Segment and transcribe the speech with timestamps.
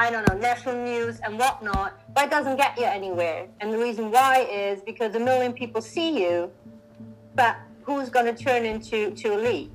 [0.00, 3.48] I don't know, national news and whatnot, but it doesn't get you anywhere.
[3.60, 6.52] And the reason why is because a million people see you,
[7.34, 9.72] but who's going to turn into to a lead?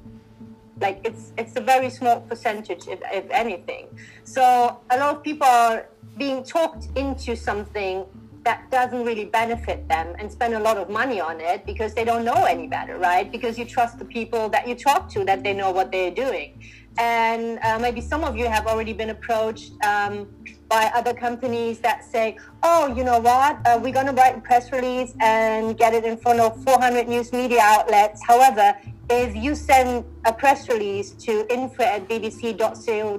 [0.79, 3.87] Like it's it's a very small percentage, if, if anything.
[4.23, 8.05] So a lot of people are being talked into something
[8.43, 12.03] that doesn't really benefit them and spend a lot of money on it because they
[12.03, 13.31] don't know any better, right?
[13.31, 16.61] Because you trust the people that you talk to that they know what they're doing.
[16.97, 20.27] And uh, maybe some of you have already been approached um,
[20.69, 24.41] by other companies that say, oh, you know what, uh, we're going to write a
[24.41, 28.21] press release and get it in front of 400 news media outlets.
[28.25, 28.75] However,
[29.09, 33.17] if you send a press release to info at bbc.co.uk,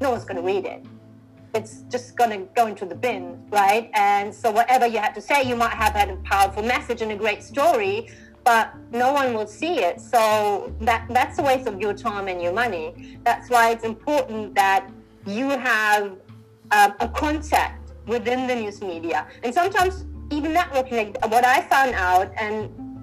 [0.00, 0.84] no one's going to read it
[1.54, 3.90] it's just going to go into the bin, right?
[3.94, 7.12] And so whatever you had to say, you might have had a powerful message and
[7.12, 8.08] a great story,
[8.48, 10.00] but no one will see it.
[10.00, 13.18] So that that's a waste of your time and your money.
[13.22, 14.88] That's why it's important that
[15.26, 16.04] you have
[16.70, 19.26] um, a contact within the news media.
[19.42, 22.54] And sometimes even networking, what I found out and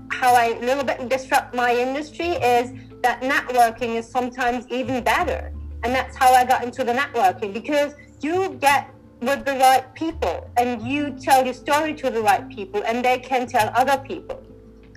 [0.09, 5.53] how I a little bit disrupt my industry is that networking is sometimes even better.
[5.83, 8.89] And that's how I got into the networking because you get
[9.22, 13.20] with the right people and you tell your story to the right people and they
[13.20, 14.42] can tell other people.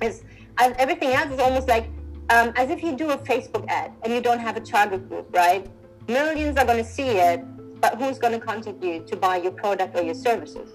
[0.01, 0.23] It's,
[0.59, 1.89] as everything else is almost like
[2.31, 5.35] um, as if you do a Facebook ad and you don't have a target group,
[5.35, 5.67] right?
[6.09, 7.43] Millions are going to see it,
[7.81, 10.71] but who's going to contact you to buy your product or your services?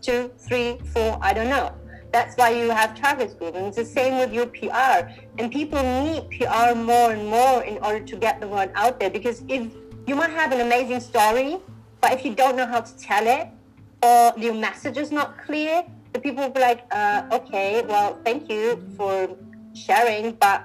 [0.00, 1.74] Two, three, four, I don't know.
[2.12, 3.54] That's why you have target group.
[3.54, 5.10] And it's the same with your PR.
[5.38, 9.10] And people need PR more and more in order to get the word out there.
[9.10, 9.70] Because if
[10.06, 11.58] you might have an amazing story,
[12.00, 13.48] but if you don't know how to tell it
[14.02, 15.84] or your message is not clear,
[16.20, 19.36] the people will be like, uh, okay, well, thank you for
[19.74, 20.64] sharing, but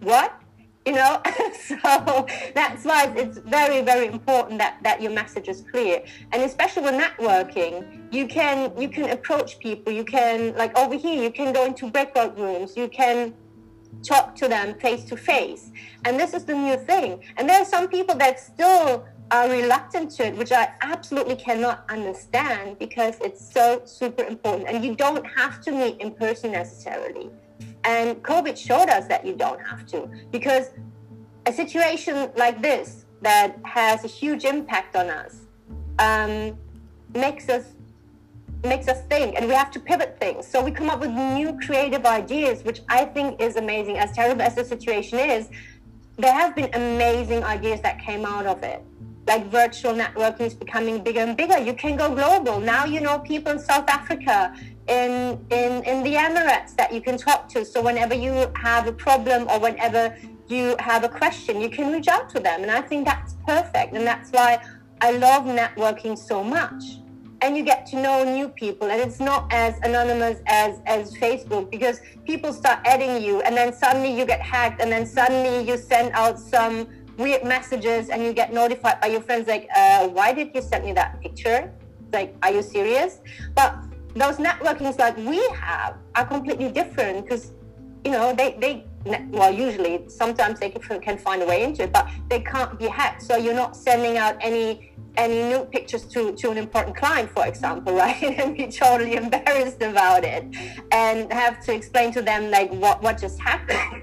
[0.00, 0.40] what?
[0.86, 1.20] You know,
[1.66, 6.04] so that's why it's very, very important that, that your message is clear.
[6.32, 9.90] And especially with networking, you can you can approach people.
[9.92, 12.76] You can like over here, you can go into breakout rooms.
[12.76, 13.32] You can
[14.02, 15.70] talk to them face to face.
[16.04, 17.24] And this is the new thing.
[17.38, 21.84] And there are some people that still are reluctant to it, which I absolutely cannot
[21.88, 24.68] understand because it's so super important.
[24.68, 27.30] And you don't have to meet in person necessarily.
[27.84, 30.70] And COVID showed us that you don't have to because
[31.46, 35.40] a situation like this that has a huge impact on us
[35.98, 36.58] um,
[37.14, 37.72] makes us
[38.64, 40.46] makes us think and we have to pivot things.
[40.46, 43.98] So we come up with new creative ideas, which I think is amazing.
[43.98, 45.50] As terrible as the situation is,
[46.16, 48.82] there have been amazing ideas that came out of it.
[49.26, 51.58] Like virtual networking is becoming bigger and bigger.
[51.58, 52.60] You can go global.
[52.60, 54.54] Now you know people in South Africa,
[54.86, 57.64] in in in the Emirates that you can talk to.
[57.64, 60.16] So whenever you have a problem or whenever
[60.48, 62.62] you have a question, you can reach out to them.
[62.62, 63.94] And I think that's perfect.
[63.94, 64.62] And that's why
[65.00, 66.82] I love networking so much
[67.44, 71.70] and you get to know new people and it's not as anonymous as as facebook
[71.70, 75.76] because people start adding you and then suddenly you get hacked and then suddenly you
[75.76, 80.32] send out some weird messages and you get notified by your friends like uh, why
[80.32, 81.72] did you send me that picture
[82.12, 83.20] like are you serious
[83.54, 83.76] but
[84.14, 87.52] those networkings like we have are completely different because
[88.04, 88.84] you know they they
[89.30, 92.86] well usually sometimes they can, can find a way into it but they can't be
[92.86, 97.30] hacked so you're not sending out any any nude pictures to, to an important client,
[97.30, 98.22] for example, right?
[98.22, 100.44] and be totally embarrassed about it
[100.92, 104.02] and have to explain to them like what, what just happened.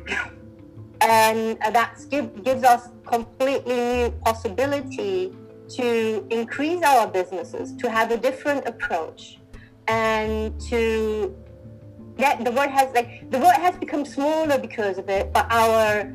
[1.02, 5.36] And that give, gives us completely new possibility
[5.70, 9.40] to increase our businesses, to have a different approach
[9.88, 11.36] and to
[12.18, 16.12] get the world has like the world has become smaller because of it, but our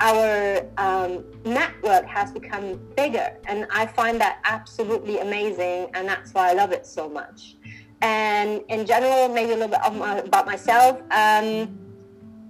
[0.00, 3.36] our um, network has become bigger.
[3.46, 5.90] And I find that absolutely amazing.
[5.94, 7.56] And that's why I love it so much.
[8.00, 11.00] And in general, maybe a little bit my, about myself.
[11.10, 11.76] Um,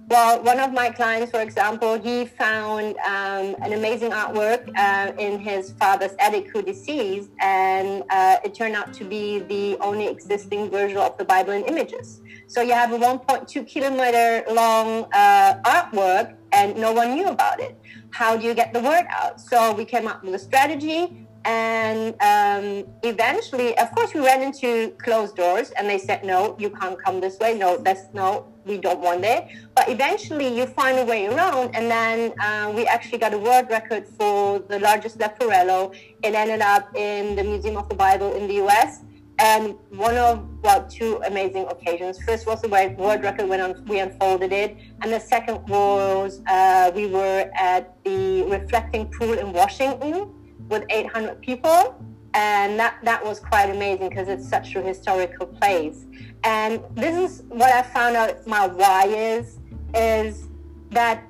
[0.09, 5.39] well, one of my clients, for example, he found um, an amazing artwork uh, in
[5.39, 10.69] his father's attic who deceased, and uh, it turned out to be the only existing
[10.71, 12.21] version of the Bible in images.
[12.47, 17.79] So you have a 1.2 kilometer long uh, artwork and no one knew about it.
[18.09, 19.39] How do you get the word out?
[19.39, 24.91] So we came up with a strategy, and um, eventually, of course, we ran into
[25.03, 27.57] closed doors, and they said, "No, you can't come this way.
[27.57, 31.89] No, that's no, we don't want it." But eventually, you find a way around, and
[31.89, 35.95] then uh, we actually got a world record for the largest leporello.
[36.23, 39.03] It ended up in the Museum of the Bible in the U.S
[39.39, 44.51] and one of well two amazing occasions first was the world record when we unfolded
[44.51, 50.29] it and the second was uh, we were at the reflecting pool in washington
[50.69, 52.01] with 800 people.
[52.33, 56.05] And that, that was quite amazing because it's such a historical place.
[56.43, 59.57] And this is what I found out my why is,
[59.95, 60.47] is
[60.91, 61.23] that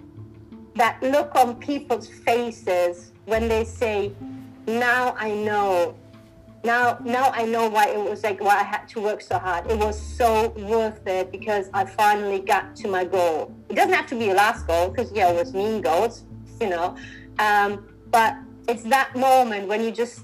[0.76, 4.12] that look on people's faces when they say,
[4.68, 5.96] now I know
[6.64, 9.70] now now I know why it was like why I had to work so hard.
[9.72, 13.54] It was so worth it because I finally got to my goal.
[13.70, 16.26] It doesn't have to be a last goal because yeah, it was mean goals,
[16.60, 16.96] you know.
[17.40, 18.36] Um, but
[18.70, 20.22] it's that moment when you just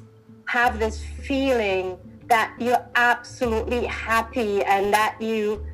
[0.48, 1.98] have this feeling
[2.28, 5.66] that you're absolutely happy and that you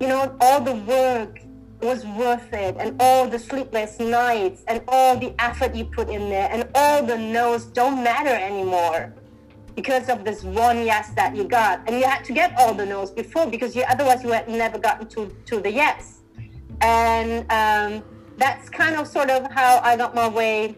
[0.00, 1.40] you know all the work
[1.82, 6.30] was worth it and all the sleepless nights and all the effort you put in
[6.30, 9.12] there and all the no's don't matter anymore
[9.74, 11.82] because of this one yes that you got.
[11.86, 14.78] And you had to get all the no's before because you otherwise you had never
[14.78, 16.22] gotten to, to the yes.
[16.80, 18.02] And um,
[18.38, 20.76] that's kind of sort of how I got my way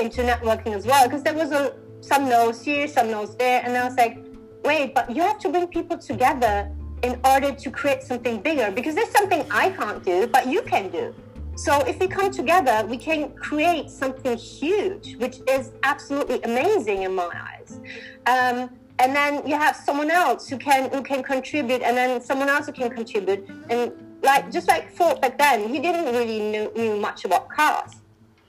[0.00, 1.04] into networking as well.
[1.04, 3.62] Because there was a, some no's here, some no's there.
[3.64, 4.18] And I was like,
[4.64, 6.70] wait, but you have to bring people together
[7.02, 10.88] in order to create something bigger because there's something I can't do, but you can
[10.90, 11.14] do.
[11.54, 17.14] So if we come together, we can create something huge, which is absolutely amazing in
[17.14, 17.80] my eyes.
[18.26, 22.48] Um, and then you have someone else who can who can contribute, and then someone
[22.48, 23.48] else who can contribute.
[23.70, 23.92] And
[24.22, 27.92] like just like Ford back then, he didn't really knew, knew much about cars,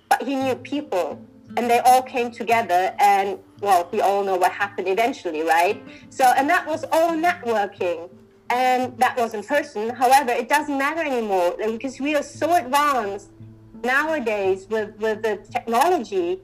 [0.09, 1.19] but he knew people,
[1.57, 2.93] and they all came together.
[2.99, 5.81] And well, we all know what happened eventually, right?
[6.09, 8.09] So and that was all networking
[8.49, 9.89] and that was in person.
[9.89, 13.29] However, it doesn't matter anymore because we are so advanced
[13.83, 16.41] nowadays with, with the technology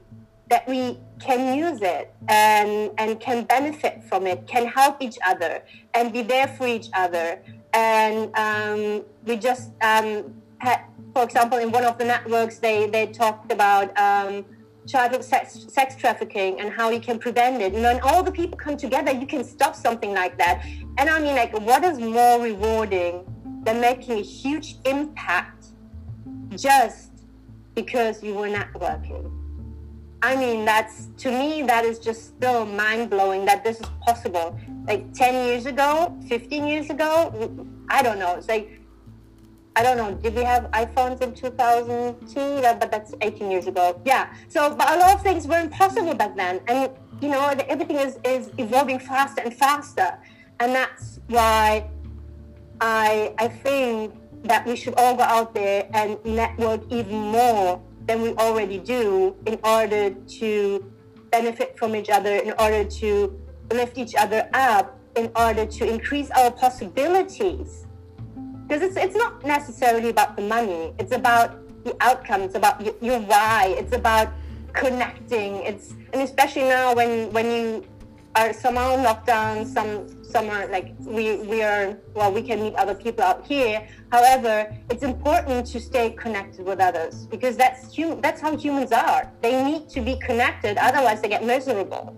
[0.50, 5.64] that we can use it and, and can benefit from it, can help each other
[5.94, 7.42] and be there for each other.
[7.74, 10.82] And um, we just um, had,
[11.14, 14.46] for example, in one of the networks, they, they talked about um,
[14.88, 17.74] childhood sex, sex trafficking and how you can prevent it.
[17.74, 20.66] And when all the people come together, you can stop something like that.
[20.98, 23.26] And I mean, like, what is more rewarding
[23.64, 25.68] than making a huge impact
[26.56, 27.12] just
[27.74, 29.32] because you were networking?
[30.22, 34.60] I mean, that's to me, that is just still mind blowing that this is possible.
[34.88, 38.36] Like 10 years ago, 15 years ago, I don't know.
[38.36, 38.82] It's like
[39.78, 40.14] I don't know.
[40.14, 42.62] Did we have iPhones in 2002?
[42.80, 44.00] But that's 18 years ago.
[44.06, 44.34] Yeah.
[44.48, 46.92] So, but a lot of things were impossible back then, and
[47.22, 50.18] you know, everything is is evolving faster and faster,
[50.60, 51.90] and that's why
[52.80, 54.14] I I think
[54.44, 59.36] that we should all go out there and network even more than we already do
[59.46, 60.92] in order to
[61.32, 63.38] benefit from each other, in order to
[63.72, 67.86] lift each other up, in order to increase our possibilities
[68.68, 70.94] because it's it's not necessarily about the money.
[71.00, 72.42] It's about the outcome.
[72.42, 73.76] It's about your, your why.
[73.78, 74.30] It's about
[74.74, 75.58] connecting.
[75.58, 77.86] It's and especially now when when you
[78.36, 82.76] are somehow locked down, some some are like we we are well we can meet
[82.76, 83.88] other people out here.
[84.12, 89.32] However, it's important to stay connected with others because that's hum- that's how humans are.
[89.42, 92.18] They need to be connected, otherwise they get miserable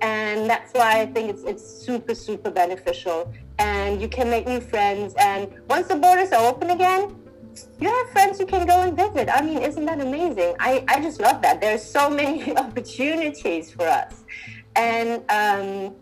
[0.00, 3.32] and that's why I think it's it's super super beneficial.
[3.58, 5.14] And you can make new friends.
[5.18, 7.16] And once the borders are open again,
[7.80, 9.28] you have friends you can go and visit.
[9.32, 10.54] I mean, isn't that amazing?
[10.60, 11.60] I I just love that.
[11.60, 14.24] There's so many opportunities for us,
[14.76, 15.94] and um,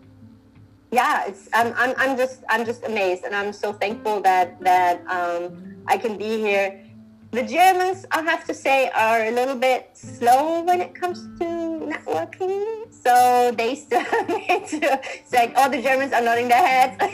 [0.91, 5.05] yeah, it's I'm, I'm I'm just I'm just amazed, and I'm so thankful that that
[5.07, 6.83] um, I can be here.
[7.31, 11.45] The Germans, I have to say, are a little bit slow when it comes to
[11.45, 16.95] networking so they still need to, it's like all the Germans are nodding their heads.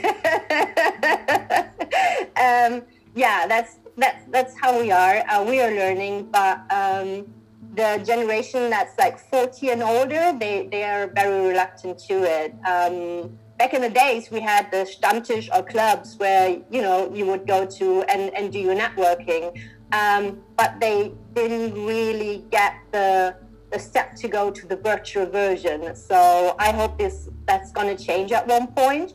[2.36, 2.82] um,
[3.16, 5.24] yeah, that's, that's, that's how we are.
[5.30, 7.28] Uh, we are learning, but um,
[7.76, 12.56] the generation that's like 40 and older, they, they are very reluctant to it.
[12.66, 17.26] Um, back in the days, we had the Stammtisch or clubs where, you know, you
[17.26, 19.58] would go to and, and do your networking.
[19.94, 23.38] Um, but they didn't really get the
[23.72, 25.96] the step to go to the virtual version.
[25.96, 29.14] So I hope this that's going to change at one point,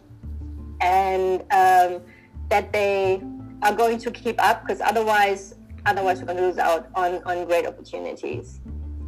[0.81, 2.01] and um,
[2.49, 3.23] that they
[3.63, 7.45] are going to keep up because otherwise, otherwise we're going to lose out on on
[7.45, 8.61] great opportunities.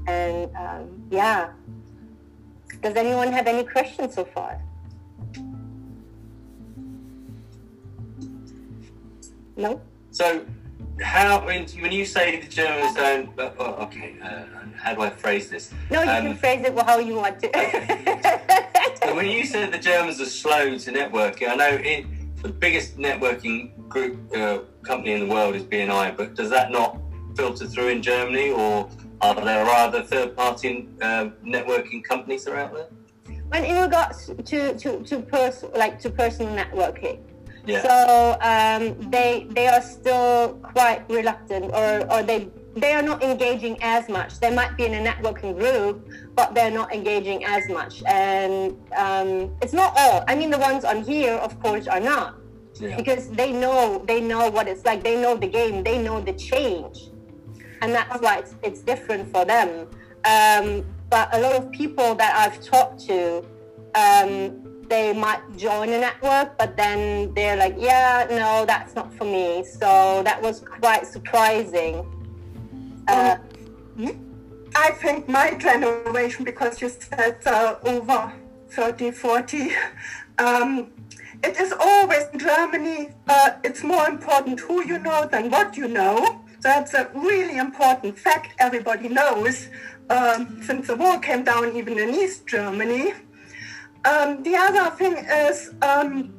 [0.06, 1.52] And um, yeah,
[2.82, 4.60] does anyone have any questions so far?
[9.60, 9.78] No.
[10.10, 10.46] So
[11.02, 13.38] how when, when you say the Germans don't?
[13.38, 15.72] Uh, oh, okay, uh, how do I phrase this?
[15.90, 17.48] No, you um, can phrase it how you want to.
[19.14, 22.06] when you said the Germans are slow to networking, I know it,
[22.42, 26.98] the biggest networking group uh, company in the world is BNI, but does that not
[27.36, 28.88] filter through in Germany, or
[29.20, 32.88] are there other third-party uh, networking companies that are out there?
[33.48, 37.18] When in regards to to to pers- like to personal networking,
[37.70, 37.82] Yeah.
[37.82, 43.76] so um, they they are still quite reluctant, or or they they are not engaging
[43.82, 44.40] as much.
[44.40, 48.02] They might be in a networking group, but they're not engaging as much.
[48.06, 50.24] And um, it's not all.
[50.28, 52.36] I mean, the ones on here, of course, are not
[52.74, 52.96] yeah.
[52.96, 55.02] because they know they know what it's like.
[55.02, 55.82] They know the game.
[55.82, 57.10] They know the change,
[57.82, 59.88] and that's why it's, it's different for them.
[60.24, 63.38] Um, but a lot of people that I've talked to,
[63.94, 69.24] um, they might join a network, but then they're like, "Yeah, no, that's not for
[69.24, 71.94] me." So that was quite surprising.
[73.08, 73.36] Uh,
[74.74, 78.32] I think my generation, because you said uh, over
[78.70, 79.72] 30, 40,
[80.38, 80.90] um,
[81.42, 85.88] it is always in Germany, uh, it's more important who you know than what you
[85.88, 86.42] know.
[86.60, 89.68] That's a really important fact everybody knows
[90.10, 93.14] um, since the wall came down, even in East Germany.
[94.04, 96.32] Um, the other thing is um,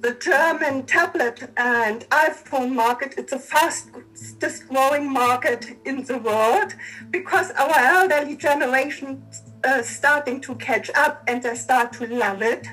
[0.00, 3.14] the German tablet and iPhone market.
[3.18, 6.74] It's the fastest growing market in the world
[7.10, 9.22] because our elderly generation
[9.64, 12.66] uh, starting to catch up and they start to love it.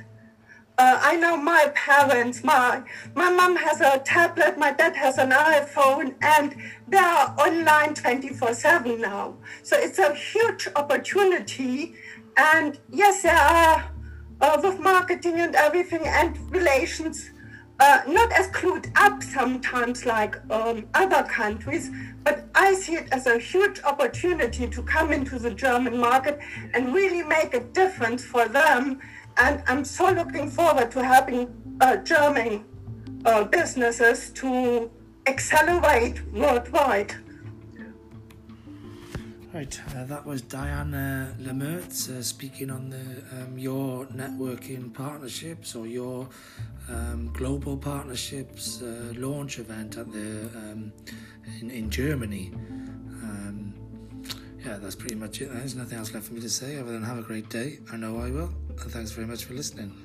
[0.77, 2.84] Uh, I know my parents, my
[3.15, 6.55] my mom has a tablet, my dad has an iPhone, and
[6.88, 9.36] they are online 24/7 now.
[9.63, 11.95] So it's a huge opportunity.
[12.38, 13.89] And yes, there are
[14.41, 17.31] uh, with marketing and everything and relations
[17.79, 21.91] uh, not as clued up sometimes like um, other countries,
[22.23, 26.39] but I see it as a huge opportunity to come into the German market
[26.73, 28.99] and really make a difference for them.
[29.37, 31.49] And I'm so looking forward to helping
[31.81, 32.63] uh, German
[33.25, 34.89] uh, businesses to
[35.27, 37.13] accelerate worldwide.
[39.55, 45.88] Right, uh, that was Diana Lammerts uh, speaking on the um, your networking partnerships or
[45.88, 46.27] your
[46.89, 50.91] um, global partnerships uh, launch event at the um,
[51.62, 52.51] in, in Germany.
[53.24, 53.74] Um,
[54.59, 55.50] yeah, that's pretty much it.
[55.53, 57.79] There's nothing else left for me to say other than have a great day.
[57.93, 60.04] I know I will, and thanks very much for listening.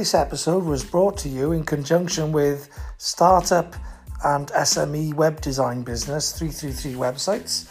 [0.00, 3.76] This episode was brought to you in conjunction with startup
[4.24, 7.68] and SME web design business 333 websites,